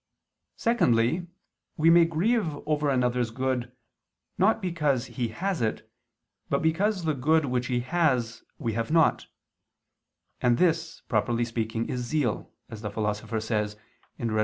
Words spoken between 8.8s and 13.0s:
not: and this, properly speaking, is zeal, as the